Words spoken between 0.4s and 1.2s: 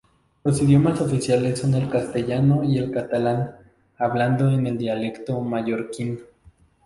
Los idiomas